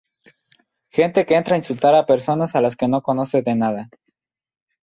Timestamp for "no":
2.87-3.03